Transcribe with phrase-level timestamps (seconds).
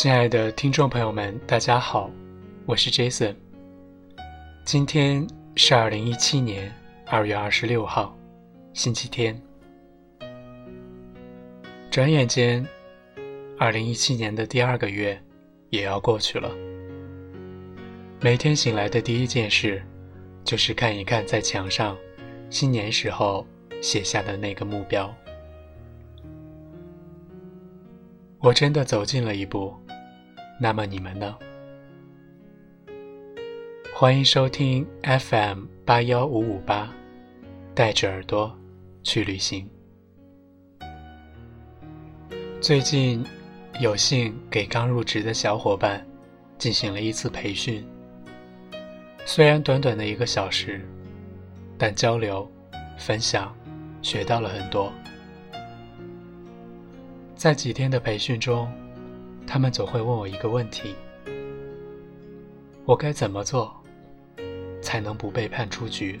[0.00, 2.10] 亲爱的听众朋友们，大家好，
[2.64, 3.36] 我是 Jason。
[4.64, 5.26] 今天
[5.56, 6.72] 是二零一七年
[7.04, 8.16] 二月二十六号，
[8.72, 9.38] 星期天。
[11.90, 12.66] 转眼间，
[13.58, 15.22] 二零一七年的第二个月
[15.68, 16.50] 也要过去了。
[18.22, 19.82] 每天醒来的第一件事，
[20.44, 21.94] 就是看一看在墙上
[22.48, 23.46] 新年时候
[23.82, 25.14] 写下的那个目标。
[28.38, 29.74] 我真的走近了一步，
[30.62, 31.34] 那么你们呢？
[33.94, 36.92] 欢迎收听 FM 八幺五五八，
[37.74, 38.54] 带着耳朵
[39.02, 39.66] 去旅行。
[42.60, 43.24] 最近
[43.80, 46.06] 有幸给刚入职的小伙伴
[46.58, 47.82] 进行了一次培训，
[49.24, 50.86] 虽然短短的一个小时，
[51.78, 52.46] 但交流、
[52.98, 53.56] 分享，
[54.02, 54.92] 学到了很多。
[57.34, 58.70] 在几天的培训中，
[59.52, 60.94] 他们总会问我一个问题：
[62.84, 63.74] 我该怎么做
[64.80, 66.20] 才能不被判出局？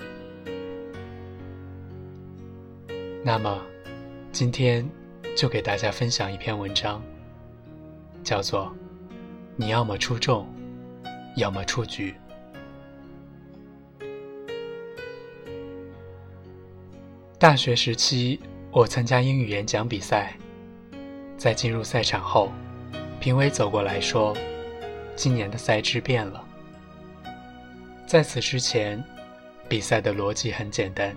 [3.22, 3.62] 那么，
[4.32, 4.84] 今天
[5.36, 7.00] 就给大家分享一篇文章，
[8.24, 8.74] 叫做
[9.54, 10.44] “你要么出众，
[11.36, 12.12] 要么出局”。
[17.38, 18.40] 大学时期，
[18.72, 20.36] 我参加英语演讲比赛。
[21.38, 22.50] 在进入赛场后，
[23.20, 24.34] 评委走过来说
[25.14, 26.42] ：“今年的赛制变了。”
[28.08, 29.02] 在此之前，
[29.68, 31.14] 比赛的逻辑很简单：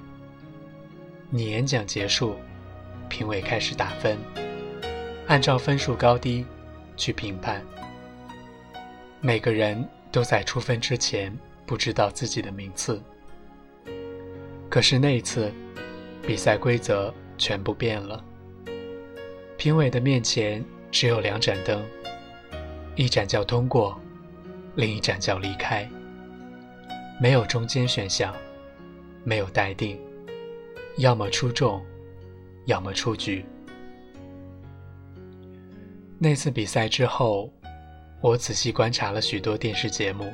[1.29, 2.35] 你演讲结束，
[3.07, 4.17] 评委开始打分，
[5.27, 6.45] 按照分数高低
[6.97, 7.63] 去评判。
[9.21, 11.33] 每个人都在出分之前
[11.65, 13.01] 不知道自己的名次。
[14.69, 15.49] 可是那一次，
[16.27, 18.21] 比赛规则全部变了。
[19.57, 21.83] 评委的面前只有两盏灯，
[22.95, 23.99] 一盏叫通过，
[24.75, 25.89] 另一盏叫离开。
[27.19, 28.31] 没有中间选项，
[29.23, 29.99] 没有待定，
[30.97, 31.83] 要么出众，
[32.65, 33.43] 要么出局。
[36.19, 37.51] 那次比赛之后，
[38.21, 40.31] 我仔细观察了许多电视节目，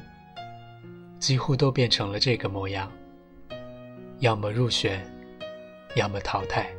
[1.19, 2.91] 几乎都变成了这个模样：
[4.19, 5.01] 要么入选，
[5.95, 6.69] 要么淘汰。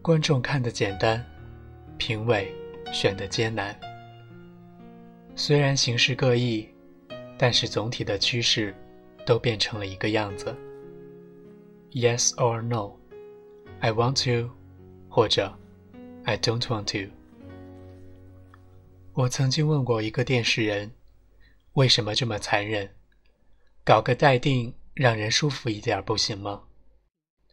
[0.00, 1.24] 观众看得简单，
[2.04, 2.52] 评委
[2.92, 3.78] 选的艰难。
[5.36, 6.68] 虽然形式各异，
[7.38, 8.74] 但是总体的趋势
[9.24, 10.52] 都变成了一个样子
[11.92, 14.50] ：Yes or No，I want to，
[15.08, 15.56] 或者
[16.24, 17.12] I don't want to。
[19.12, 20.90] 我曾经问过一个电视人，
[21.74, 22.90] 为什么这么残忍？
[23.84, 26.64] 搞个待定，让人舒服一点不行吗？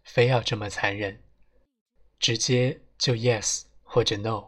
[0.04, 1.20] 非要这么残忍？
[2.18, 4.44] 直接就 yes 或者 no，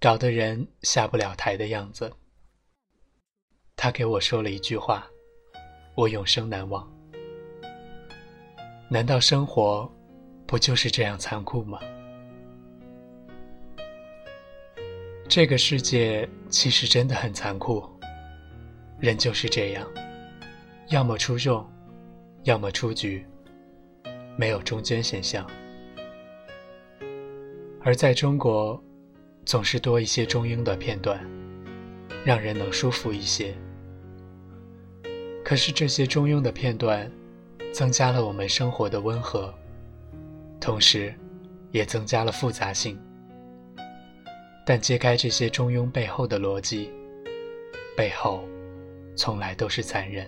[0.00, 2.12] 搞得人下不了台的样子。
[3.74, 5.04] 他给我说了一句话，
[5.96, 6.88] 我永生难忘。
[8.88, 9.92] 难道生活
[10.46, 11.80] 不就是这样残酷吗？
[15.28, 17.84] 这个世界其实真的很残酷，
[19.00, 19.84] 人就是这样，
[20.90, 21.68] 要么出众，
[22.44, 23.26] 要么出局，
[24.36, 25.44] 没有中间现象。
[27.86, 28.82] 而在中国，
[29.44, 31.20] 总是多一些中英的片段，
[32.24, 33.54] 让人能舒服一些。
[35.44, 37.12] 可是这些中庸的片段，
[37.74, 39.52] 增加了我们生活的温和，
[40.58, 41.14] 同时，
[41.72, 42.98] 也增加了复杂性。
[44.64, 46.90] 但揭开这些中庸背后的逻辑，
[47.94, 48.42] 背后，
[49.14, 50.26] 从来都是残忍。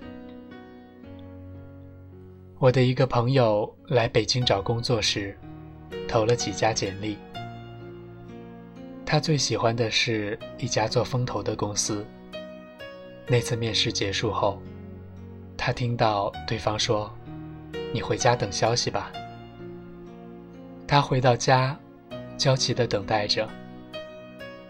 [2.58, 5.34] 我的一个朋友来北京找工作时，
[6.06, 7.16] 投了几家简历。
[9.06, 12.04] 他最喜欢的是一家做风投的公司。
[13.28, 14.60] 那次面试结束后，
[15.56, 17.08] 他听到对方说
[17.94, 19.12] ：“你回家等消息吧。”
[20.88, 21.78] 他回到家，
[22.36, 23.48] 焦急地等待着，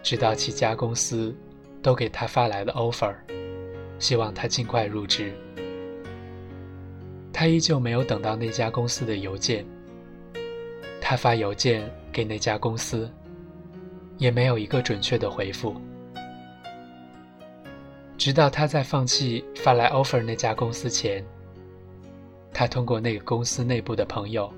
[0.03, 1.35] 直到七家公司
[1.83, 3.15] 都给他发来了 offer，
[3.99, 5.35] 希望他尽快入职。
[7.33, 9.65] 他依旧没有等到那家公司的邮件。
[11.01, 13.11] 他发邮件给那家公司。
[14.19, 15.81] 也没有一个准确的回复，
[18.17, 21.23] 直到他在放弃发来 offer 那家公司前，
[22.53, 24.51] 他通过那个公司内部的朋友，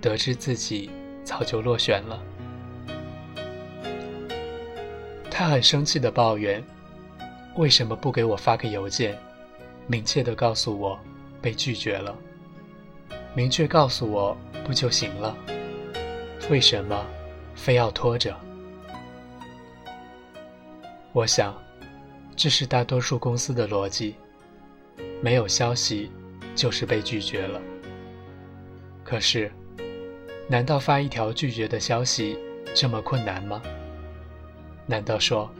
[0.00, 0.90] 得知自己
[1.24, 2.22] 早就落选了。
[5.30, 6.62] 他很生气的抱怨
[7.56, 9.18] ：“为什么不给我发个邮件，
[9.86, 10.98] 明确的告诉我
[11.40, 12.14] 被拒绝了？
[13.34, 15.34] 明确告诉我不就行了？
[16.50, 17.06] 为什么
[17.54, 18.36] 非要拖着？”
[21.12, 21.60] 我想，
[22.36, 24.14] 这是大多数公司的逻辑：
[25.20, 26.08] 没有消息，
[26.54, 27.60] 就是被拒绝了。
[29.02, 29.50] 可是，
[30.46, 32.38] 难道发一条拒绝的消息
[32.76, 33.60] 这么困难吗？
[34.86, 35.52] 难道说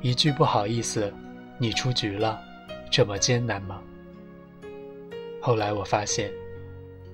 [0.00, 1.14] 一句不好意思，
[1.58, 2.42] 你出局了，
[2.90, 3.80] 这么艰难吗？
[5.40, 6.28] 后来我发现，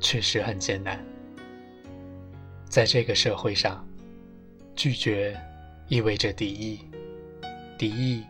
[0.00, 1.05] 确实很艰难。
[2.64, 3.87] 在这个社会上，
[4.75, 5.38] 拒绝
[5.88, 6.81] 意味着敌意，
[7.79, 8.25] 敌意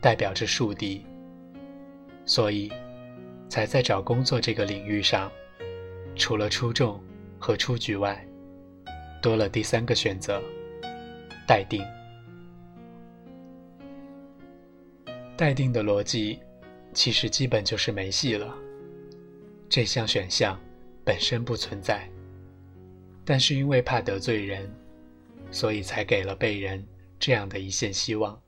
[0.00, 1.04] 代表着树敌，
[2.24, 2.72] 所以
[3.48, 5.30] 才在找工作这个领域上。
[6.16, 7.02] 除了出众
[7.40, 8.24] 和出局外，
[9.20, 10.40] 多了第三个选择：
[11.44, 11.84] 待定。
[15.36, 16.38] 待定的逻辑，
[16.92, 18.54] 其实基本就是没戏了。
[19.68, 20.56] 这项选项
[21.04, 22.08] 本身不存在，
[23.24, 24.72] 但是因为怕得罪人，
[25.50, 26.86] 所以才给了被人
[27.18, 28.40] 这样的一线希望。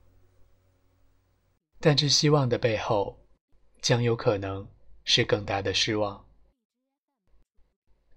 [1.79, 3.19] 但这希望的背后，
[3.81, 4.67] 将有可能
[5.05, 6.25] 是更大的失望。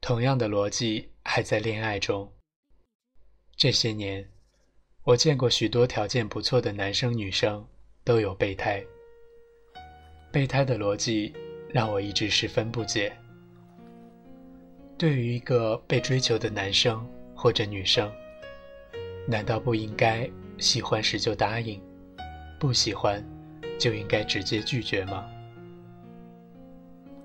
[0.02, 2.32] 同样的逻辑还在恋爱中。
[3.56, 4.30] 这些年，
[5.04, 7.68] 我见过许多条件不错的男生女生
[8.04, 8.84] 都有备胎。
[10.32, 11.34] 备胎的逻辑
[11.70, 13.16] 让我一直十分不解。
[14.98, 18.12] 对于一个被追求的男生或者女生，
[19.28, 21.82] 难道不应该喜欢时就答应，
[22.60, 23.24] 不喜欢
[23.80, 25.26] 就应该直接拒绝吗？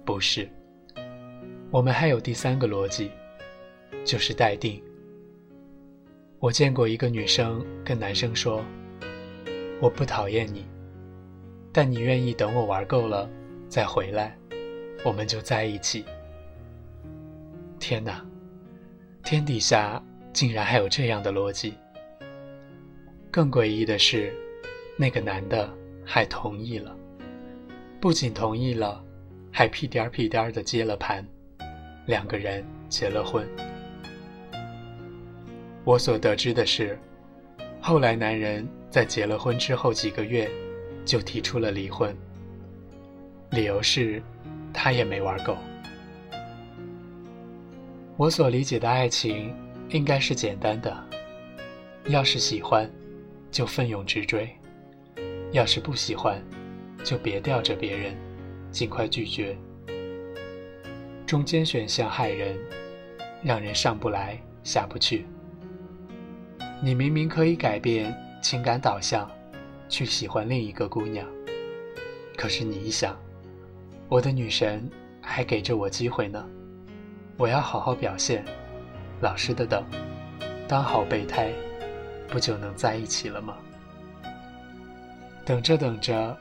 [0.04, 0.48] 不是。
[1.70, 3.10] 我们还有第三个逻辑，
[4.04, 4.80] 就是待定。
[6.38, 8.64] 我见过一个女生跟男生说
[9.82, 10.64] ：“我不讨厌你，
[11.72, 13.28] 但你愿意等我玩够了
[13.68, 14.36] 再回来，
[15.04, 16.04] 我们就在一起。”
[17.80, 18.24] 天哪，
[19.24, 20.00] 天底下
[20.32, 21.74] 竟然还有这样的逻辑！
[23.32, 24.32] 更诡异的是，
[24.96, 25.68] 那个男的
[26.04, 26.94] 还同意了，
[28.00, 29.02] 不仅同意了，
[29.50, 31.26] 还屁颠儿屁颠儿的接了盘。
[32.06, 33.48] 两个人结了婚。
[35.84, 36.98] 我所得知的是，
[37.80, 40.50] 后来男人在结了婚之后几个月，
[41.04, 42.14] 就提出了离婚。
[43.50, 44.22] 理由是，
[44.72, 45.56] 他也没玩够。
[48.16, 49.54] 我所理解的爱情，
[49.90, 50.94] 应该是简单的：
[52.06, 52.90] 要是喜欢，
[53.50, 54.46] 就奋勇直追；
[55.54, 56.42] 要是不喜欢，
[57.04, 58.16] 就别吊着别人，
[58.72, 59.56] 尽快拒绝。
[61.24, 62.58] 中间选项害人，
[63.40, 65.24] 让人上不来下不去。
[66.82, 68.12] 你明明可以改变
[68.42, 69.30] 情感导向，
[69.88, 71.24] 去喜欢另一个姑娘，
[72.36, 73.16] 可是你一想，
[74.08, 74.90] 我的女神
[75.20, 76.44] 还给着我机会呢，
[77.36, 78.44] 我要好好表现，
[79.20, 79.84] 老实的等，
[80.66, 81.52] 当好备胎，
[82.26, 83.56] 不就能在一起了吗？
[85.44, 86.36] 等着等着，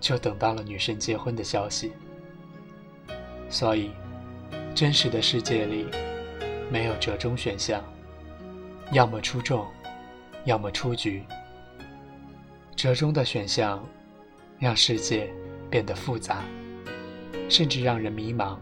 [0.00, 1.92] 就等到了女神结婚的消息，
[3.48, 3.90] 所以。
[4.74, 5.86] 真实的世界里，
[6.70, 7.82] 没有折中选项，
[8.92, 9.66] 要么出众，
[10.44, 11.24] 要么出局。
[12.76, 13.84] 折中的选项，
[14.56, 15.28] 让世界
[15.68, 16.44] 变得复杂，
[17.48, 18.56] 甚至让人迷茫。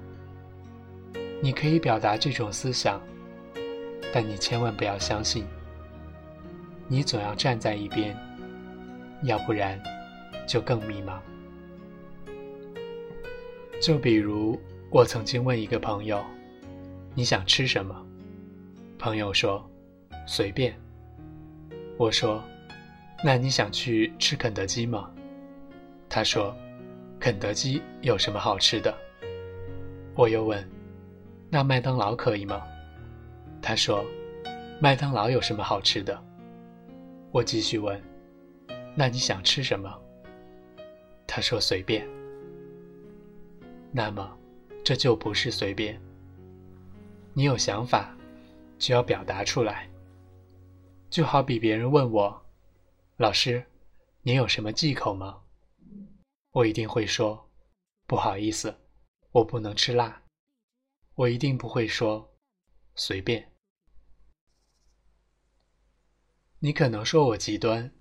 [1.43, 2.99] 你可以表达这种思想，
[4.11, 5.47] 但你千万不要相信。
[6.89, 8.17] 你总要站在一边，
[9.23, 9.81] 要不然
[10.47, 11.19] 就更迷茫。
[13.81, 14.59] 就比如。
[14.97, 16.25] 我曾经问一个朋友
[17.13, 18.07] ：“你想吃什么？”
[18.99, 19.69] 朋友说
[20.27, 20.75] ：“随便。”
[21.99, 22.43] 我说
[23.25, 25.11] ：“那你想去吃肯德基吗？”
[26.09, 26.57] 他说
[27.21, 28.95] ：“肯德基有什么好吃的？”
[30.15, 30.67] 我又问
[31.51, 32.63] ：“那麦当劳可以吗？”
[33.61, 34.05] 他说
[34.81, 36.17] ：“麦当劳有什么好吃的？”
[37.33, 38.01] 我继续问
[38.97, 40.03] ：“那你想吃什么？”
[41.29, 42.09] 他说：“随便。”
[43.93, 44.37] 那么。
[44.85, 46.01] 这就不是随便。
[47.35, 48.17] 你有想法，
[48.79, 49.91] 就要表达出来。
[51.11, 52.47] 就好比别人问我
[53.19, 53.67] ：“老师，
[54.23, 55.43] 你有什么忌口吗？”
[56.55, 57.51] 我一定会说
[58.07, 58.79] ：“不好意思，
[59.33, 60.23] 我不能吃辣。”
[61.17, 62.33] 我一定不会说
[62.95, 63.53] ：“随便。”
[66.63, 67.93] 你可能说我极端，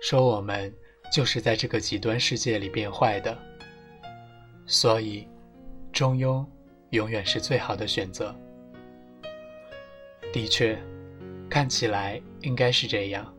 [0.00, 0.72] 说我们
[1.12, 3.36] 就是在这个极端世界里变坏的，
[4.66, 5.26] 所以。
[5.90, 6.44] 中庸
[6.90, 8.32] 永远是最好的选择。
[10.32, 10.78] 的确，
[11.48, 13.34] 看起来应该是这样。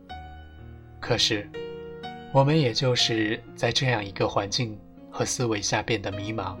[1.00, 1.48] 可是，
[2.34, 4.78] 我们也就是在这样一个环境
[5.10, 6.56] 和思维下变得迷茫，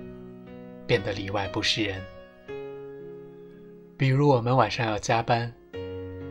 [0.86, 2.00] 变得里外不是人。
[3.98, 5.52] 比如，我们晚上要加班，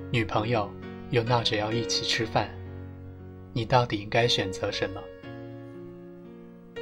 [0.09, 0.71] 女朋友
[1.11, 2.49] 又闹着要一起吃饭，
[3.53, 5.01] 你到底应该选择什么？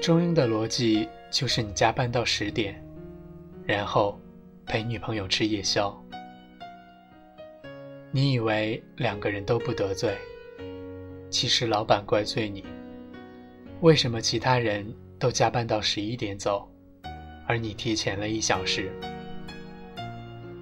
[0.01, 2.81] 中庸的逻辑就是你加班到十点，
[3.65, 4.19] 然后
[4.65, 5.95] 陪女朋友吃夜宵。
[8.11, 10.17] 你以为两个人都不得罪，
[11.29, 12.63] 其实老板怪罪你。
[13.81, 16.67] 为什么其他人都加班到十一点走，
[17.45, 18.91] 而你提前了一小时？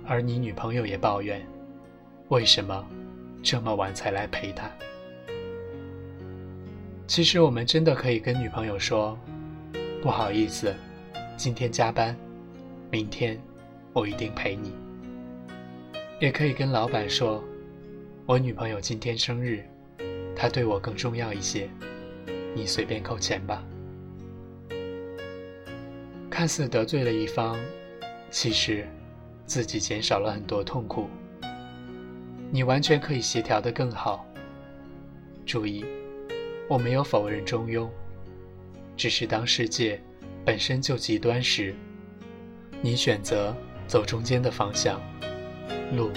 [0.07, 1.45] 而你女朋友也抱怨，
[2.29, 2.85] 为什么
[3.43, 4.69] 这么晚才来陪她？
[7.07, 9.17] 其实我们真的可以跟女朋友说
[10.01, 10.73] ：“不好意思，
[11.37, 12.17] 今天加班，
[12.89, 13.39] 明天
[13.93, 14.73] 我一定陪你。”
[16.19, 17.43] 也可以跟老板说
[18.25, 19.63] ：“我女朋友今天生日，
[20.35, 21.69] 她对我更重要一些，
[22.55, 23.63] 你随便扣钱吧。”
[26.27, 27.55] 看似得罪了一方，
[28.31, 28.87] 其实
[29.45, 31.07] 自己减少了很多痛苦。
[32.49, 34.25] 你完全可以协调的更好。
[35.45, 35.85] 注意。
[36.67, 37.87] 我没有否认中庸，
[38.97, 40.01] 只是当世界
[40.43, 41.75] 本身就极端时，
[42.81, 43.55] 你选择
[43.87, 44.99] 走中间的方向，
[45.95, 46.09] 路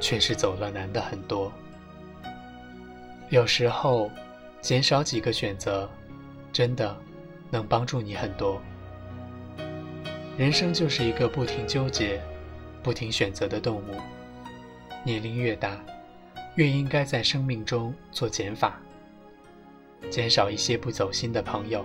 [0.00, 1.52] 却是走了难的很多。
[3.28, 4.10] 有时候，
[4.60, 5.88] 减少几个选择，
[6.50, 6.96] 真的
[7.50, 8.60] 能帮助你很多。
[10.38, 12.20] 人生就是一个不停纠结、
[12.82, 13.96] 不停选择的动物。
[15.04, 15.78] 年龄越大，
[16.56, 18.80] 越应该在生命中做减法。
[20.10, 21.84] 减少一些不走心的朋友，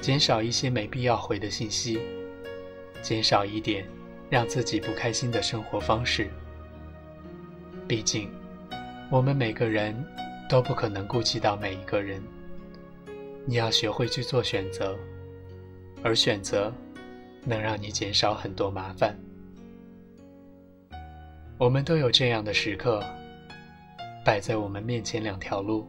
[0.00, 1.98] 减少一些没必要回的信息，
[3.02, 3.84] 减少一点
[4.30, 6.28] 让自己不开心的生活方式。
[7.88, 8.28] 毕竟，
[9.10, 9.94] 我们每个人
[10.48, 12.22] 都不可能顾及到每一个人。
[13.44, 14.96] 你要学会去做选择，
[16.02, 16.72] 而选择
[17.44, 19.16] 能让你减少很多麻烦。
[21.58, 23.02] 我们都有这样的时刻，
[24.24, 25.88] 摆在我们面前两条路。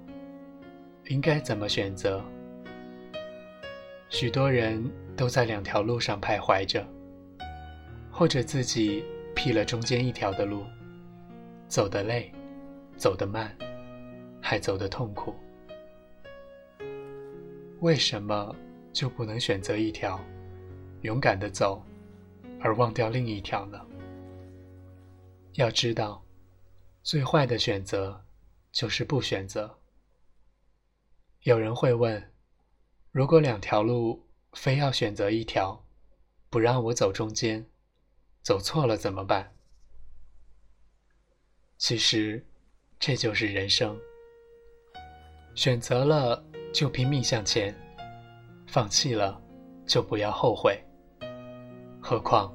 [1.09, 2.21] 应该怎么选择？
[4.09, 4.83] 许多人
[5.15, 6.85] 都在两条路上徘徊着，
[8.11, 10.65] 或者自己辟了中间一条的路，
[11.67, 12.31] 走得累，
[12.97, 13.55] 走得慢，
[14.41, 15.33] 还走得痛苦。
[17.79, 18.53] 为什么
[18.91, 20.19] 就不能选择一条，
[21.01, 21.81] 勇敢的走，
[22.59, 23.79] 而忘掉另一条呢？
[25.53, 26.21] 要知道，
[27.01, 28.19] 最坏的选择
[28.73, 29.73] 就是不选择。
[31.47, 32.21] 有人会问：
[33.09, 35.81] 如果两条路非要选择一条，
[36.49, 37.65] 不让我走中间，
[38.41, 39.53] 走错了怎么办？
[41.77, 42.45] 其实，
[42.99, 43.97] 这就是人生。
[45.55, 47.73] 选择了就拼命向前，
[48.67, 49.41] 放弃了
[49.85, 50.77] 就不要后悔。
[52.01, 52.53] 何况，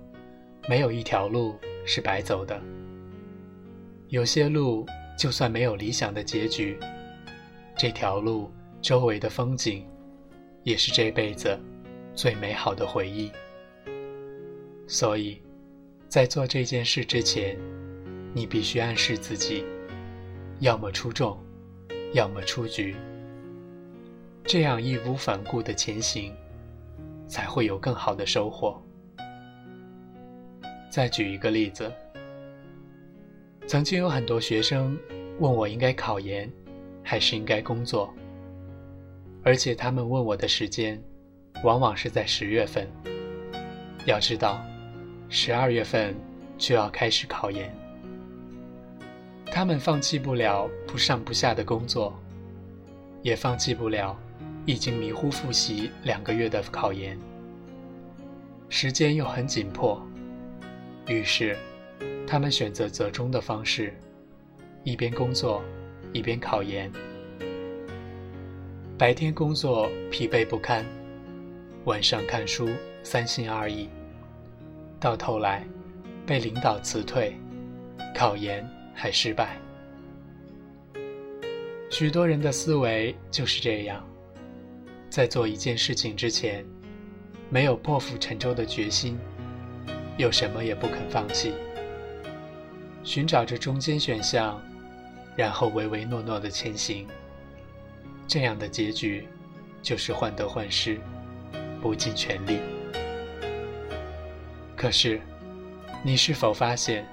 [0.69, 2.63] 没有一条路是白走的。
[4.09, 6.79] 有些路就算没有理想的结局，
[7.75, 8.53] 这条路。
[8.83, 9.87] 周围的风景，
[10.65, 11.57] 也是这辈子
[12.17, 13.31] 最美好的回忆。
[14.89, 15.41] 所以，
[16.09, 17.57] 在做这件事之前，
[18.35, 19.65] 你必须暗示自己：
[20.59, 21.39] 要么出众，
[22.13, 22.97] 要么出局。
[24.45, 26.35] 这样义无反顾的前行，
[27.29, 28.83] 才会有更好的收获。
[30.91, 31.91] 再举一个例子，
[33.69, 34.99] 曾经有很多学生
[35.39, 36.53] 问我应该考研，
[37.05, 38.13] 还是应该工作。
[39.45, 41.03] 而且他们问我的时间，
[41.65, 42.89] 往往是在十月份。
[44.07, 44.61] 要知道，
[45.29, 46.15] 十二月份
[46.59, 47.73] 就要开始考研。
[49.47, 52.19] 他们放弃不了不上不下的工作，
[53.21, 54.19] 也放弃不了
[54.65, 57.19] 已经迷糊复习两个月的考研。
[58.69, 60.01] 时间又很紧迫，
[61.07, 61.59] 于是，
[62.27, 63.93] 他们选择折中的方式，
[64.85, 65.63] 一边工作，
[66.13, 66.91] 一边考研。
[69.03, 70.87] 白天工作疲惫不堪，
[71.87, 72.69] 晚上看书
[73.03, 73.89] 三心二意，
[75.01, 75.67] 到头来
[76.25, 77.37] 被领导辞退，
[78.15, 79.59] 考研还失败。
[81.91, 84.09] 许多人的思维就是这样，
[85.11, 86.65] 在做一件事情之前，
[87.51, 89.19] 没有破釜沉舟的决心，
[90.17, 91.53] 又什么也不肯放弃，
[93.03, 94.63] 寻找着中间选项，
[95.35, 97.05] 然后唯唯诺诺的前行。
[98.27, 99.29] 这样的结局，
[99.83, 100.99] 就是患得患失，
[101.81, 102.59] 不尽全力。
[104.77, 105.21] 可是，
[106.03, 107.07] 你是否发现，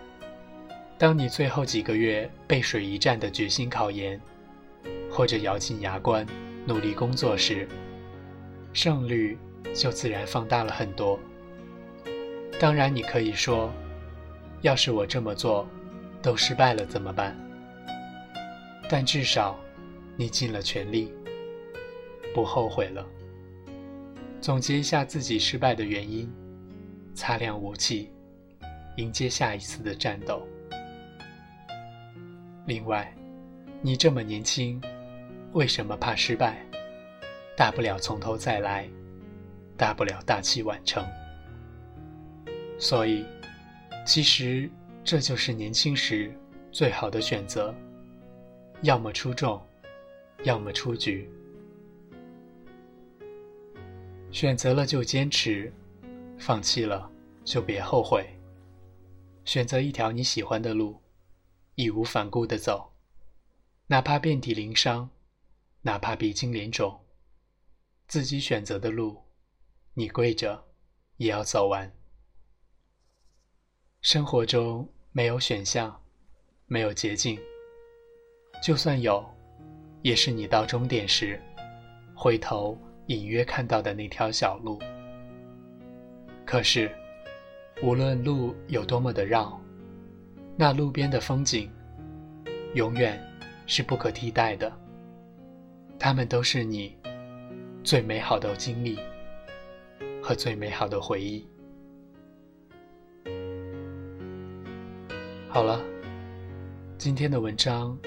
[0.98, 4.20] 当你最后几个月背水一战的决心考研，
[5.12, 6.26] 或者咬紧牙关
[6.66, 7.68] 努力工作时，
[8.74, 9.38] 胜率
[9.74, 11.20] 就自然放大了很多。
[12.60, 13.72] 当然，你可以说，
[14.62, 15.68] 要是我这么做，
[16.22, 17.38] 都失败了怎么办？
[18.90, 19.60] 但至少。
[20.20, 21.14] 你尽了全力，
[22.34, 23.08] 不后悔了。
[24.42, 26.30] 总结一下自己失败的原因，
[27.14, 28.12] 擦亮武器，
[28.98, 30.46] 迎接下一次的战斗。
[32.66, 33.16] 另外，
[33.82, 34.82] 你这么年轻，
[35.54, 36.58] 为什么怕失败？
[37.56, 38.90] 大不了从头再来，
[39.78, 41.02] 大不了大器晚成。
[42.78, 43.26] 所以，
[44.06, 44.70] 其实
[45.02, 46.30] 这就是年轻时
[46.74, 47.74] 最好的选择：
[48.82, 49.62] 要么出众，
[50.44, 51.30] 要么出局。
[54.32, 55.74] 选择了就坚持，
[56.38, 57.12] 放弃了
[57.44, 58.28] 就别后悔。
[59.44, 61.02] 选择一条你喜欢的路，
[61.76, 62.94] 义无反顾的走，
[63.88, 65.10] 哪怕遍体鳞伤，
[65.82, 67.00] 哪怕鼻青脸肿，
[68.08, 69.24] 自己选择的路，
[69.96, 70.68] 你跪着
[71.18, 71.92] 也要走完。
[74.02, 76.00] 生活中没有选项，
[76.68, 77.40] 没有捷径，
[78.64, 79.28] 就算有，
[80.02, 81.40] 也是你到终点时，
[82.14, 82.78] 回头。
[83.08, 84.78] 隐约看到的那条小路，
[86.46, 86.92] 可是，
[87.82, 89.60] 无论路有多么的绕，
[90.56, 91.72] 那路边的风景，
[92.76, 93.20] 永远
[93.66, 94.72] 是不可替代的。
[95.98, 96.96] 它们都是你
[97.84, 99.00] 最美好的经历
[100.22, 101.50] 和最美好的回忆。
[105.48, 105.82] 好了，
[106.96, 107.98] 今天的文章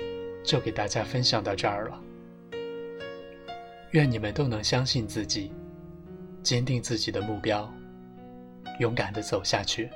[0.44, 2.00] 就给大家分享到这儿了。
[3.92, 5.52] 愿你们都能相信自己，
[6.42, 7.72] 坚定自己的目标，
[8.78, 9.90] 勇敢的走下去。